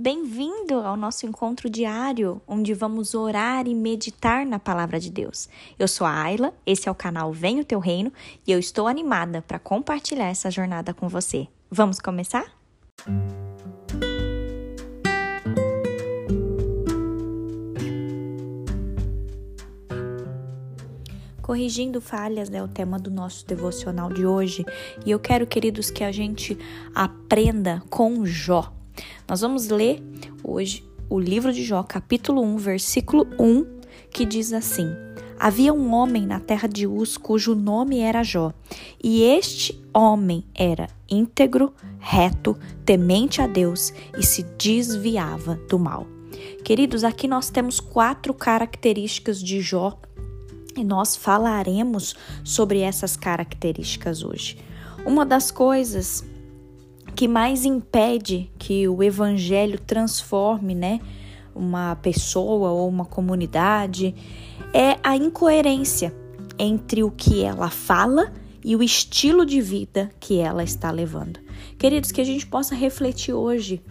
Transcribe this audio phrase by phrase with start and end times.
[0.00, 5.48] Bem-vindo ao nosso encontro diário, onde vamos orar e meditar na palavra de Deus.
[5.76, 8.12] Eu sou a Ayla, esse é o canal Vem o Teu Reino
[8.46, 11.48] e eu estou animada para compartilhar essa jornada com você.
[11.68, 12.44] Vamos começar?
[21.42, 24.64] Corrigindo falhas é o tema do nosso devocional de hoje
[25.04, 26.56] e eu quero, queridos, que a gente
[26.94, 28.77] aprenda com Jó.
[29.28, 30.02] Nós vamos ler
[30.42, 33.64] hoje o livro de Jó, capítulo 1, versículo 1,
[34.10, 34.88] que diz assim:
[35.38, 38.52] Havia um homem na terra de Uz cujo nome era Jó,
[39.02, 46.06] e este homem era íntegro, reto, temente a Deus e se desviava do mal.
[46.64, 49.98] Queridos, aqui nós temos quatro características de Jó
[50.76, 54.58] e nós falaremos sobre essas características hoje.
[55.06, 56.24] Uma das coisas
[57.18, 61.00] que mais impede que o evangelho transforme, né,
[61.52, 64.14] uma pessoa ou uma comunidade
[64.72, 66.14] é a incoerência
[66.56, 68.32] entre o que ela fala
[68.64, 71.40] e o estilo de vida que ela está levando.
[71.76, 73.82] Queridos, que a gente possa refletir hoje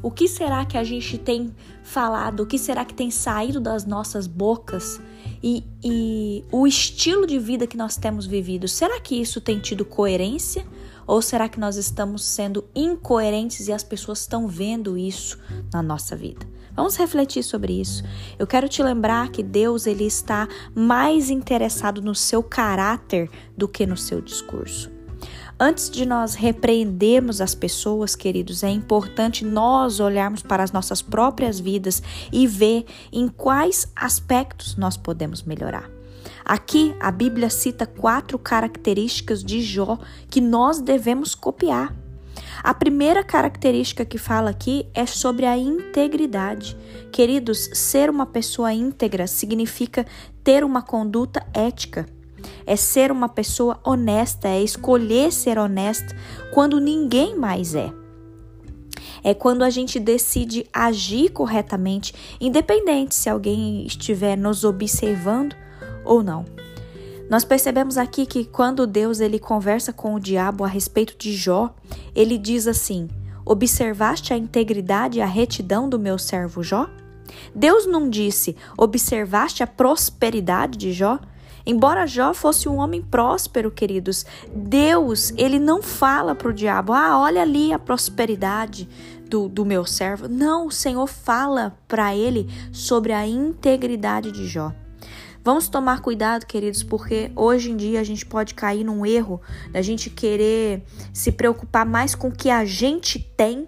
[0.00, 3.84] o que será que a gente tem falado, o que será que tem saído das
[3.84, 5.00] nossas bocas
[5.42, 8.68] e, e o estilo de vida que nós temos vivido.
[8.68, 10.64] Será que isso tem tido coerência
[11.06, 15.38] ou será que nós estamos sendo incoerentes e as pessoas estão vendo isso
[15.72, 16.46] na nossa vida?
[16.74, 18.04] Vamos refletir sobre isso.
[18.38, 23.86] Eu quero te lembrar que Deus ele está mais interessado no seu caráter do que
[23.86, 24.90] no seu discurso.
[25.58, 31.58] Antes de nós repreendermos as pessoas, queridos, é importante nós olharmos para as nossas próprias
[31.58, 35.95] vidas e ver em quais aspectos nós podemos melhorar.
[36.48, 39.98] Aqui a Bíblia cita quatro características de Jó
[40.30, 41.92] que nós devemos copiar.
[42.62, 46.76] A primeira característica que fala aqui é sobre a integridade.
[47.10, 50.06] Queridos, ser uma pessoa íntegra significa
[50.44, 52.06] ter uma conduta ética.
[52.64, 56.14] É ser uma pessoa honesta, é escolher ser honesta
[56.54, 57.92] quando ninguém mais é.
[59.24, 65.65] É quando a gente decide agir corretamente, independente se alguém estiver nos observando
[66.06, 66.44] ou não.
[67.28, 71.74] Nós percebemos aqui que quando Deus ele conversa com o diabo a respeito de Jó,
[72.14, 73.08] ele diz assim:
[73.44, 76.88] Observaste a integridade e a retidão do meu servo Jó?
[77.54, 81.18] Deus não disse: Observaste a prosperidade de Jó?
[81.66, 84.24] Embora Jó fosse um homem próspero, queridos,
[84.54, 88.88] Deus, ele não fala para o diabo: Ah, olha ali a prosperidade
[89.28, 90.28] do, do meu servo.
[90.28, 94.72] Não, o Senhor fala para ele sobre a integridade de Jó.
[95.46, 99.40] Vamos tomar cuidado, queridos, porque hoje em dia a gente pode cair num erro
[99.70, 100.82] da gente querer
[101.14, 103.64] se preocupar mais com o que a gente tem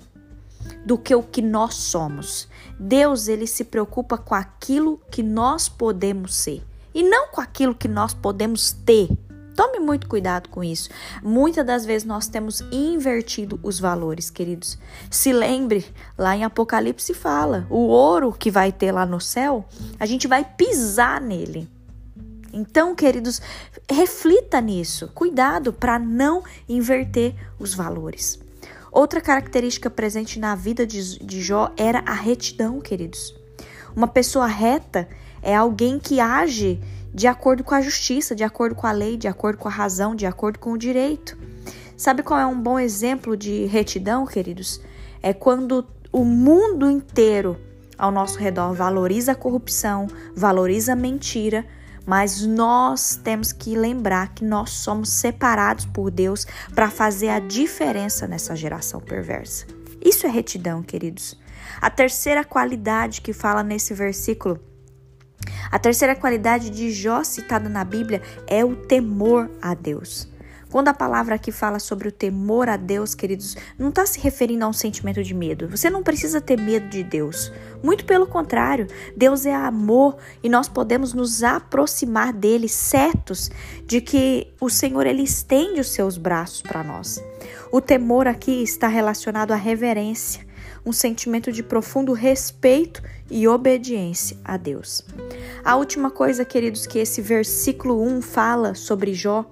[0.85, 2.49] do que o que nós somos.
[2.81, 7.87] Deus, ele se preocupa com aquilo que nós podemos ser e não com aquilo que
[7.87, 9.09] nós podemos ter.
[9.59, 10.89] Tome muito cuidado com isso.
[11.21, 14.79] Muitas das vezes nós temos invertido os valores, queridos.
[15.11, 15.85] Se lembre,
[16.17, 19.65] lá em Apocalipse fala: o ouro que vai ter lá no céu,
[19.99, 21.69] a gente vai pisar nele.
[22.53, 23.43] Então, queridos,
[23.91, 25.11] reflita nisso.
[25.13, 28.39] Cuidado para não inverter os valores.
[28.93, 33.35] Outra característica presente na vida de, de Jó era a retidão, queridos.
[33.97, 35.09] Uma pessoa reta
[35.43, 36.81] é alguém que age
[37.13, 40.15] de acordo com a justiça, de acordo com a lei, de acordo com a razão,
[40.15, 41.37] de acordo com o direito.
[41.97, 44.81] Sabe qual é um bom exemplo de retidão, queridos?
[45.23, 47.59] É quando o mundo inteiro
[47.99, 51.67] ao nosso redor valoriza a corrupção, valoriza a mentira,
[52.07, 58.27] mas nós temos que lembrar que nós somos separados por Deus para fazer a diferença
[58.27, 59.67] nessa geração perversa.
[60.01, 61.37] Isso é retidão, queridos.
[61.81, 64.59] A terceira qualidade que fala nesse versículo,
[65.71, 70.29] a terceira qualidade de Jó citada na Bíblia é o temor a Deus.
[70.71, 74.65] Quando a palavra aqui fala sobre o temor a Deus, queridos, não está se referindo
[74.65, 75.67] a um sentimento de medo.
[75.69, 77.51] Você não precisa ter medo de Deus.
[77.83, 78.87] Muito pelo contrário,
[79.17, 83.51] Deus é amor e nós podemos nos aproximar dele, certos
[83.87, 87.23] de que o Senhor ele estende os seus braços para nós.
[87.73, 90.47] O temor aqui está relacionado à reverência,
[90.85, 95.05] um sentimento de profundo respeito e obediência a Deus.
[95.65, 99.45] A última coisa, queridos, que esse versículo 1 fala sobre Jó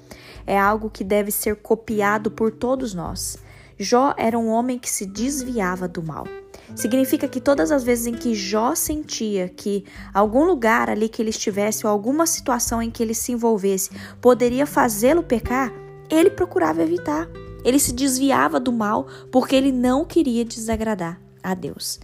[0.47, 3.37] é algo que deve ser copiado por todos nós.
[3.79, 6.27] Jó era um homem que se desviava do mal.
[6.75, 11.31] Significa que todas as vezes em que Jó sentia que algum lugar ali que ele
[11.31, 13.91] estivesse ou alguma situação em que ele se envolvesse
[14.21, 15.73] poderia fazê-lo pecar,
[16.11, 17.29] ele procurava evitar.
[17.67, 21.99] Ele se desviava do mal porque ele não queria desagradar a Deus.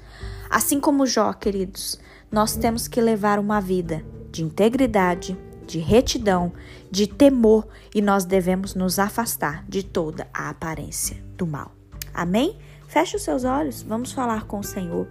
[0.50, 2.00] Assim como Jó, queridos,
[2.32, 6.52] nós temos que levar uma vida de integridade, de retidão,
[6.90, 11.70] de temor e nós devemos nos afastar de toda a aparência do mal.
[12.12, 12.58] Amém?
[12.88, 15.06] Feche os seus olhos, vamos falar com o Senhor.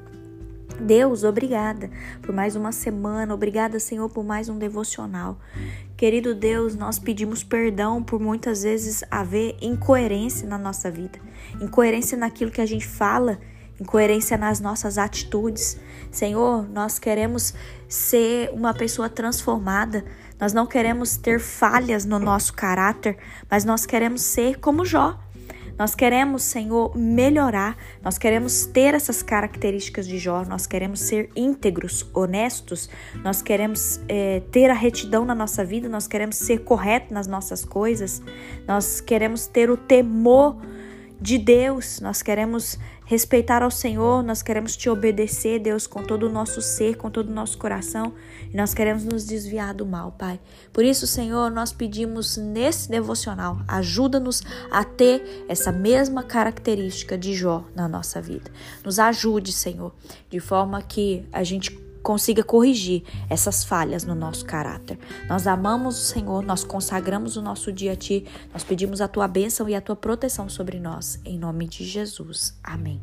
[0.82, 1.90] Deus, obrigada
[2.22, 5.40] por mais uma semana, obrigada, Senhor, por mais um devocional.
[6.02, 11.20] Querido Deus, nós pedimos perdão por muitas vezes haver incoerência na nossa vida,
[11.62, 13.40] incoerência naquilo que a gente fala,
[13.80, 15.80] incoerência nas nossas atitudes.
[16.10, 17.54] Senhor, nós queremos
[17.88, 20.04] ser uma pessoa transformada,
[20.40, 23.16] nós não queremos ter falhas no nosso caráter,
[23.48, 25.20] mas nós queremos ser como Jó.
[25.82, 32.08] Nós queremos, Senhor, melhorar, nós queremos ter essas características de Jó, nós queremos ser íntegros,
[32.14, 32.88] honestos,
[33.24, 37.66] nós queremos é, ter a retidão na nossa vida, nós queremos ser corretos nas nossas
[37.66, 38.22] coisas,
[38.68, 40.56] nós queremos ter o temor
[41.22, 46.32] de Deus, nós queremos respeitar ao Senhor, nós queremos te obedecer, Deus, com todo o
[46.32, 48.14] nosso ser, com todo o nosso coração,
[48.52, 50.40] e nós queremos nos desviar do mal, Pai.
[50.74, 54.42] Por isso, Senhor, nós pedimos nesse devocional, ajuda-nos
[54.72, 58.50] a ter essa mesma característica de Jó na nossa vida.
[58.84, 59.94] Nos ajude, Senhor,
[60.30, 61.70] de forma que a gente
[62.02, 64.98] consiga corrigir essas falhas no nosso caráter.
[65.28, 69.28] Nós amamos o Senhor, nós consagramos o nosso dia a Ti, nós pedimos a Tua
[69.28, 72.58] bênção e a Tua proteção sobre nós, em nome de Jesus.
[72.64, 73.02] Amém.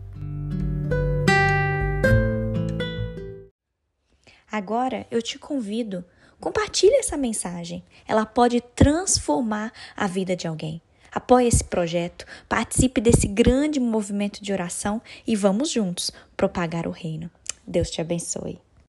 [4.51, 6.05] Agora eu te convido,
[6.41, 7.85] compartilhe essa mensagem.
[8.07, 10.81] Ela pode transformar a vida de alguém.
[11.13, 17.31] Apoie esse projeto, participe desse grande movimento de oração e vamos juntos propagar o reino.
[17.67, 18.59] Deus te abençoe.